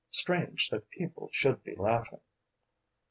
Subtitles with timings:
[0.09, 2.21] Strange that people should be laughing!